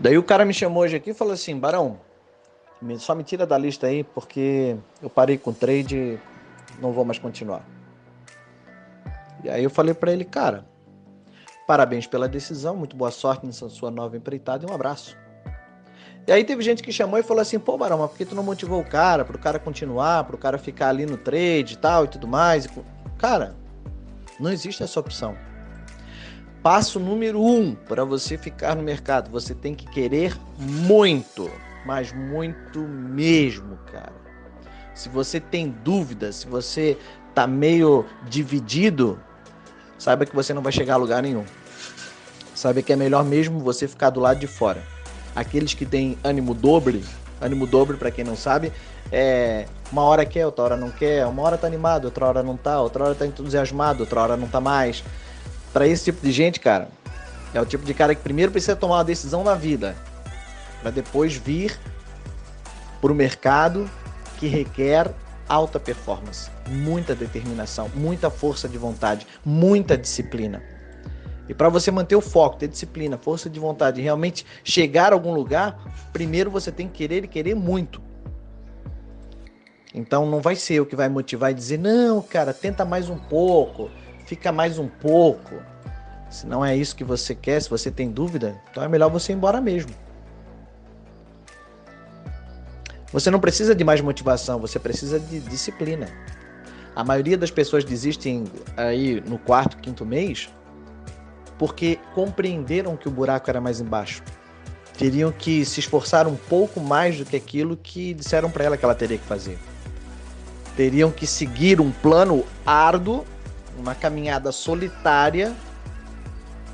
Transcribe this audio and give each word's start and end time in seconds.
Daí 0.00 0.16
o 0.16 0.22
cara 0.22 0.46
me 0.46 0.54
chamou 0.54 0.82
hoje 0.82 0.96
aqui 0.96 1.10
e 1.10 1.14
falou 1.14 1.34
assim: 1.34 1.58
Barão, 1.58 2.00
só 2.98 3.14
me 3.14 3.22
tira 3.22 3.46
da 3.46 3.58
lista 3.58 3.86
aí, 3.86 4.02
porque 4.02 4.74
eu 5.02 5.10
parei 5.10 5.36
com 5.36 5.50
o 5.50 5.54
trade, 5.54 6.18
não 6.80 6.90
vou 6.90 7.04
mais 7.04 7.18
continuar. 7.18 7.62
E 9.44 9.50
aí 9.50 9.62
eu 9.62 9.70
falei 9.70 9.92
para 9.92 10.10
ele, 10.10 10.24
cara, 10.24 10.64
parabéns 11.66 12.06
pela 12.06 12.26
decisão, 12.26 12.76
muito 12.76 12.96
boa 12.96 13.10
sorte 13.10 13.44
nessa 13.44 13.68
sua 13.68 13.90
nova 13.90 14.16
empreitada 14.16 14.66
e 14.66 14.70
um 14.70 14.74
abraço. 14.74 15.16
E 16.26 16.32
aí 16.32 16.44
teve 16.44 16.62
gente 16.62 16.82
que 16.82 16.92
chamou 16.92 17.18
e 17.18 17.22
falou 17.22 17.40
assim, 17.40 17.58
pô, 17.58 17.76
Barão, 17.76 17.98
mas 17.98 18.10
por 18.10 18.16
que 18.16 18.24
tu 18.24 18.34
não 18.34 18.42
motivou 18.42 18.80
o 18.80 18.84
cara, 18.84 19.24
pro 19.24 19.38
cara 19.38 19.58
continuar, 19.58 20.24
pro 20.24 20.38
cara 20.38 20.58
ficar 20.58 20.88
ali 20.88 21.04
no 21.04 21.16
trade 21.16 21.74
e 21.74 21.76
tal 21.76 22.04
e 22.04 22.08
tudo 22.08 22.28
mais? 22.28 22.68
Cara, 23.18 23.54
não 24.38 24.50
existe 24.50 24.82
essa 24.82 25.00
opção. 25.00 25.36
Passo 26.62 27.00
número 27.00 27.42
um 27.42 27.74
para 27.74 28.04
você 28.04 28.36
ficar 28.36 28.76
no 28.76 28.82
mercado, 28.82 29.30
você 29.30 29.54
tem 29.54 29.74
que 29.74 29.86
querer 29.86 30.36
muito 30.58 31.50
mas 31.84 32.12
muito 32.12 32.80
mesmo, 32.80 33.78
cara. 33.90 34.12
Se 34.94 35.08
você 35.08 35.40
tem 35.40 35.70
dúvidas, 35.82 36.36
se 36.36 36.46
você 36.46 36.98
tá 37.34 37.46
meio 37.46 38.04
dividido, 38.28 39.18
saiba 39.98 40.26
que 40.26 40.34
você 40.34 40.52
não 40.52 40.62
vai 40.62 40.72
chegar 40.72 40.94
a 40.94 40.98
lugar 40.98 41.22
nenhum. 41.22 41.44
Saiba 42.54 42.82
que 42.82 42.92
é 42.92 42.96
melhor 42.96 43.24
mesmo 43.24 43.60
você 43.60 43.88
ficar 43.88 44.10
do 44.10 44.20
lado 44.20 44.38
de 44.38 44.46
fora. 44.46 44.82
Aqueles 45.34 45.72
que 45.72 45.86
têm 45.86 46.18
ânimo 46.22 46.52
dobre, 46.52 47.02
ânimo 47.40 47.66
dobre 47.66 47.96
para 47.96 48.10
quem 48.10 48.24
não 48.24 48.36
sabe, 48.36 48.72
é 49.10 49.66
uma 49.90 50.02
hora 50.02 50.26
quer, 50.26 50.44
outra 50.44 50.64
hora 50.64 50.76
não 50.76 50.90
quer, 50.90 51.26
uma 51.26 51.42
hora 51.42 51.56
tá 51.56 51.66
animado, 51.66 52.04
outra 52.04 52.26
hora 52.26 52.42
não 52.42 52.56
tá, 52.56 52.80
outra 52.80 53.04
hora 53.04 53.14
tá 53.14 53.26
entusiasmado, 53.26 54.02
outra 54.02 54.20
hora 54.20 54.36
não 54.36 54.48
tá 54.48 54.60
mais. 54.60 55.02
Para 55.72 55.86
esse 55.86 56.04
tipo 56.04 56.20
de 56.20 56.32
gente, 56.32 56.58
cara, 56.58 56.88
é 57.54 57.60
o 57.60 57.66
tipo 57.66 57.84
de 57.84 57.94
cara 57.94 58.14
que 58.14 58.22
primeiro 58.22 58.50
precisa 58.50 58.76
tomar 58.76 58.96
uma 58.96 59.04
decisão 59.04 59.44
na 59.44 59.54
vida 59.54 59.96
para 60.80 60.90
depois 60.90 61.34
vir 61.34 61.78
para 63.00 63.12
o 63.12 63.14
mercado 63.14 63.88
que 64.38 64.46
requer 64.46 65.12
alta 65.48 65.80
performance, 65.80 66.50
muita 66.68 67.14
determinação, 67.14 67.90
muita 67.94 68.30
força 68.30 68.68
de 68.68 68.78
vontade, 68.78 69.26
muita 69.44 69.96
disciplina. 69.96 70.62
E 71.48 71.54
para 71.54 71.68
você 71.68 71.90
manter 71.90 72.14
o 72.14 72.20
foco, 72.20 72.56
ter 72.56 72.68
disciplina, 72.68 73.18
força 73.18 73.50
de 73.50 73.58
vontade, 73.58 74.00
realmente 74.00 74.46
chegar 74.62 75.12
a 75.12 75.16
algum 75.16 75.34
lugar, 75.34 75.76
primeiro 76.12 76.50
você 76.50 76.70
tem 76.70 76.86
que 76.86 76.98
querer 76.98 77.24
e 77.24 77.28
querer 77.28 77.56
muito. 77.56 78.00
Então 79.92 80.24
não 80.24 80.40
vai 80.40 80.54
ser 80.54 80.80
o 80.80 80.86
que 80.86 80.94
vai 80.94 81.08
motivar 81.08 81.50
e 81.50 81.54
dizer, 81.54 81.78
não, 81.78 82.22
cara, 82.22 82.54
tenta 82.54 82.84
mais 82.84 83.10
um 83.10 83.18
pouco, 83.18 83.90
fica 84.30 84.52
mais 84.52 84.78
um 84.78 84.86
pouco. 84.86 85.56
Se 86.30 86.46
não 86.46 86.64
é 86.64 86.76
isso 86.76 86.94
que 86.94 87.02
você 87.02 87.34
quer, 87.34 87.60
se 87.60 87.68
você 87.68 87.90
tem 87.90 88.08
dúvida, 88.08 88.56
então 88.70 88.80
é 88.80 88.86
melhor 88.86 89.10
você 89.10 89.32
ir 89.32 89.34
embora 89.34 89.60
mesmo. 89.60 89.90
Você 93.12 93.28
não 93.28 93.40
precisa 93.40 93.74
de 93.74 93.82
mais 93.82 94.00
motivação, 94.00 94.60
você 94.60 94.78
precisa 94.78 95.18
de 95.18 95.40
disciplina. 95.40 96.06
A 96.94 97.02
maioria 97.02 97.36
das 97.36 97.50
pessoas 97.50 97.82
desistem 97.82 98.44
aí 98.76 99.20
no 99.20 99.36
quarto, 99.36 99.76
quinto 99.78 100.06
mês 100.06 100.48
porque 101.58 101.98
compreenderam 102.14 102.96
que 102.96 103.06
o 103.06 103.10
buraco 103.10 103.50
era 103.50 103.60
mais 103.60 103.80
embaixo. 103.82 104.22
Teriam 104.96 105.30
que 105.30 105.62
se 105.62 105.80
esforçar 105.80 106.26
um 106.26 106.36
pouco 106.36 106.80
mais 106.80 107.18
do 107.18 107.24
que 107.26 107.36
aquilo 107.36 107.76
que 107.76 108.14
disseram 108.14 108.50
para 108.50 108.64
ela 108.64 108.76
que 108.78 108.84
ela 108.84 108.94
teria 108.94 109.18
que 109.18 109.26
fazer. 109.26 109.58
Teriam 110.74 111.10
que 111.10 111.26
seguir 111.26 111.78
um 111.78 111.90
plano 111.90 112.46
árduo, 112.64 113.26
uma 113.78 113.94
caminhada 113.94 114.52
solitária, 114.52 115.54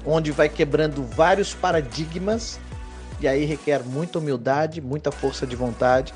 onde 0.05 0.31
vai 0.31 0.49
quebrando 0.49 1.05
vários 1.05 1.55
paradigmas 1.55 2.61
e 3.21 3.27
aí 3.27 3.45
requer 3.45 3.83
muita 3.83 4.19
humildade, 4.19 4.81
muita 4.81 5.11
força 5.11 5.47
de 5.47 5.57
vontade 5.57 6.15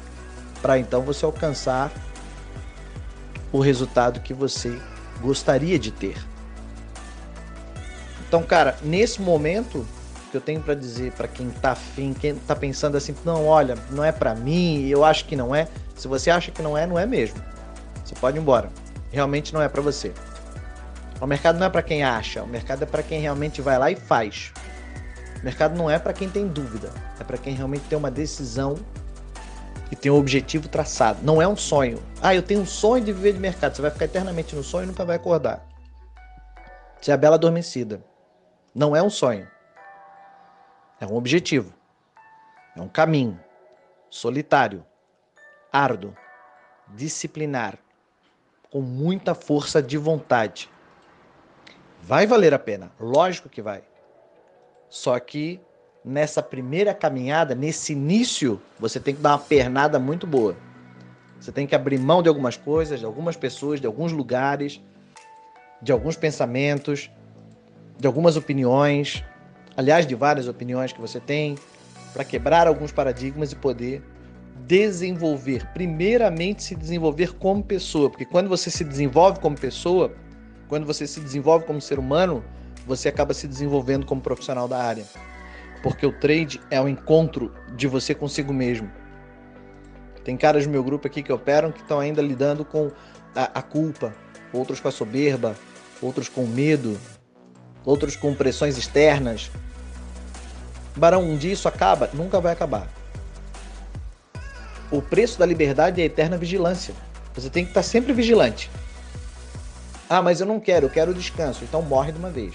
para 0.61 0.79
então 0.79 1.03
você 1.03 1.25
alcançar 1.25 1.91
o 3.53 3.61
resultado 3.61 4.21
que 4.21 4.33
você 4.33 4.79
gostaria 5.21 5.79
de 5.79 5.91
ter. 5.91 6.17
Então, 8.29 8.43
cara, 8.43 8.77
nesse 8.83 9.21
momento 9.21 9.87
que 10.31 10.37
eu 10.37 10.41
tenho 10.41 10.61
para 10.61 10.75
dizer 10.75 11.13
para 11.13 11.27
quem 11.27 11.51
tá 11.51 11.73
afim, 11.73 12.13
quem 12.13 12.37
tá 12.37 12.55
pensando 12.55 12.97
assim, 12.97 13.15
não, 13.25 13.47
olha, 13.47 13.77
não 13.91 14.05
é 14.05 14.13
para 14.13 14.35
mim, 14.35 14.87
eu 14.87 15.05
acho 15.05 15.25
que 15.25 15.35
não 15.35 15.55
é. 15.55 15.67
Se 15.97 16.07
você 16.07 16.31
acha 16.31 16.53
que 16.53 16.63
não 16.63 16.79
é, 16.79 16.87
não 16.87 16.99
é 16.99 17.05
mesmo. 17.05 17.43
Você 18.05 18.15
pode 18.15 18.39
ir 18.39 18.41
embora. 18.41 18.71
Realmente 19.11 19.53
não 19.53 19.61
é 19.61 19.69
para 19.69 19.83
você. 19.83 20.13
O 21.21 21.27
mercado 21.27 21.59
não 21.59 21.67
é 21.67 21.71
para 21.71 21.83
quem 21.83 22.03
acha, 22.03 22.43
o 22.43 22.47
mercado 22.47 22.83
é 22.83 22.87
para 22.87 23.03
quem 23.03 23.21
realmente 23.21 23.61
vai 23.61 23.79
lá 23.79 23.91
e 23.91 23.97
faz. 23.97 24.53
O 25.41 25.45
mercado 25.45 25.77
não 25.77 25.91
é 25.91 25.99
para 25.99 26.15
quem 26.15 26.31
tem 26.31 26.49
dúvida, 26.49 26.91
é 27.19 27.25
para 27.25 27.37
quem 27.37 27.55
realmente 27.55 27.85
tem 27.89 27.99
uma 27.99 28.11
decisão 28.11 28.79
e 29.91 29.97
tem 29.97 30.11
um 30.11 30.17
objetivo 30.17 30.69
traçado. 30.69 31.21
Não 31.23 31.43
é 31.43 31.47
um 31.47 31.57
sonho. 31.57 32.03
Ah, 32.23 32.35
eu 32.35 32.43
tenho 32.43 32.61
um 32.61 32.67
sonho 32.67 33.05
de 33.05 33.13
viver 33.13 33.35
de 33.35 33.39
mercado. 33.39 33.75
Você 33.75 33.83
vai 33.83 33.91
ficar 33.91 34.05
eternamente 34.07 34.55
no 34.55 34.63
sonho 34.63 34.85
e 34.85 34.87
nunca 34.87 35.05
vai 35.05 35.17
acordar. 35.17 35.67
Você 37.01 37.11
é 37.11 37.15
a 37.15 37.17
bela 37.17 37.35
adormecida. 37.35 38.03
Não 38.75 38.95
é 38.95 39.03
um 39.03 39.11
sonho. 39.11 39.49
É 41.01 41.07
um 41.07 41.17
objetivo. 41.17 41.75
É 42.77 42.81
um 42.81 42.89
caminho. 42.89 43.39
Solitário. 44.09 44.85
Árduo. 45.73 46.15
Disciplinar. 46.89 47.79
Com 48.71 48.81
muita 48.81 49.35
força 49.35 49.83
de 49.83 49.99
vontade. 49.99 50.71
Vai 52.11 52.27
valer 52.27 52.53
a 52.53 52.59
pena. 52.59 52.91
Lógico 52.99 53.49
que 53.49 53.63
vai. 53.63 53.83
Só 54.89 55.17
que 55.21 55.61
nessa 56.05 56.43
primeira 56.43 56.93
caminhada, 56.93 57.55
nesse 57.55 57.93
início, 57.93 58.61
você 58.81 58.99
tem 58.99 59.15
que 59.15 59.21
dar 59.21 59.31
uma 59.31 59.39
pernada 59.39 59.97
muito 59.97 60.27
boa. 60.27 60.57
Você 61.41 61.53
tem 61.53 61.69
que 61.69 61.75
abrir 61.77 62.01
mão 62.01 62.21
de 62.21 62.29
algumas 62.29 62.57
coisas, 62.57 62.99
de 62.99 63.07
algumas 63.07 63.37
pessoas, 63.37 63.81
de 63.81 63.87
alguns 63.87 64.11
lugares, 64.11 64.81
de 65.81 65.93
alguns 65.93 66.17
pensamentos, 66.17 67.09
de 67.97 68.09
algumas 68.09 68.37
opiniões, 68.37 69.23
aliás, 69.77 70.05
de 70.05 70.17
várias 70.17 70.49
opiniões 70.49 70.93
que 70.93 71.01
você 71.01 71.21
tem, 71.21 71.55
para 72.13 72.25
quebrar 72.25 72.67
alguns 72.67 72.91
paradigmas 72.91 73.53
e 73.53 73.55
poder 73.55 74.03
desenvolver, 74.67 75.65
primeiramente 75.73 76.65
se 76.65 76.75
desenvolver 76.75 77.35
como 77.35 77.63
pessoa, 77.63 78.11
porque 78.11 78.25
quando 78.25 78.49
você 78.49 78.69
se 78.69 78.83
desenvolve 78.83 79.39
como 79.39 79.57
pessoa, 79.57 80.13
quando 80.71 80.87
você 80.87 81.07
se 81.07 81.21
desenvolve 81.21 81.67
como 81.67 81.83
ser 81.83 81.99
humano, 81.99 82.43
você 82.87 83.11
acaba 83.11 83.35
se 83.35 83.47
desenvolvendo 83.47 84.07
como 84.07 84.23
profissional 84.23 84.67
da 84.67 84.83
área 84.83 85.05
porque 85.83 86.07
o 86.07 86.13
trade 86.13 86.61
é 86.71 86.81
o 86.81 86.89
encontro 86.89 87.53
de 87.75 87.87
você 87.87 88.15
consigo 88.15 88.53
mesmo. 88.53 88.91
Tem 90.25 90.37
caras 90.37 90.67
do 90.67 90.71
meu 90.71 90.85
grupo 90.85 91.07
aqui 91.07 91.23
que 91.23 91.33
operam 91.33 91.73
que 91.73 91.81
estão 91.81 91.99
ainda 91.99 92.21
lidando 92.21 92.65
com 92.65 92.91
a, 93.35 93.59
a 93.59 93.63
culpa, 93.63 94.15
outros 94.53 94.81
com 94.81 94.89
a 94.89 94.93
soberba, 94.93 95.57
outros 96.03 96.29
com 96.29 96.47
medo, 96.47 96.99
outros 97.85 98.17
com 98.17 98.35
pressões 98.35 98.77
externas. 98.77 99.51
Barão, 100.95 101.23
um 101.23 101.37
dia 101.37 101.53
isso 101.53 101.69
acaba? 101.69 102.11
Nunca 102.13 102.41
vai 102.41 102.53
acabar. 102.53 102.87
O 104.91 105.01
preço 105.01 105.39
da 105.39 105.47
liberdade 105.47 106.01
é 106.01 106.05
a 106.05 106.07
eterna 106.07 106.37
vigilância. 106.37 106.95
Você 107.35 107.49
tem 107.49 107.65
que 107.65 107.71
estar 107.71 107.83
sempre 107.83 108.13
vigilante. 108.13 108.71
Ah, 110.13 110.21
mas 110.21 110.41
eu 110.41 110.47
não 110.47 110.59
quero, 110.59 110.87
eu 110.87 110.91
quero 110.91 111.15
descanso. 111.15 111.63
Então 111.63 111.83
morre 111.83 112.11
de 112.11 112.19
uma 112.19 112.31
vez. 112.31 112.53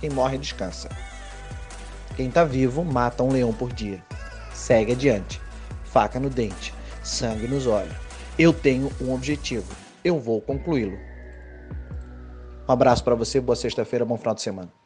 Quem 0.00 0.10
morre 0.10 0.36
descansa. 0.36 0.88
Quem 2.16 2.28
tá 2.28 2.42
vivo 2.42 2.84
mata 2.84 3.22
um 3.22 3.30
leão 3.30 3.52
por 3.52 3.72
dia. 3.72 4.02
Segue 4.52 4.90
adiante. 4.90 5.40
Faca 5.84 6.18
no 6.18 6.28
dente, 6.28 6.74
sangue 7.04 7.46
nos 7.46 7.64
olhos. 7.68 7.94
Eu 8.36 8.52
tenho 8.52 8.90
um 9.00 9.14
objetivo. 9.14 9.72
Eu 10.04 10.18
vou 10.18 10.40
concluí-lo. 10.40 10.98
Um 12.68 12.72
abraço 12.72 13.04
para 13.04 13.14
você, 13.14 13.40
boa 13.40 13.54
sexta-feira, 13.54 14.04
bom 14.04 14.18
final 14.18 14.34
de 14.34 14.42
semana. 14.42 14.85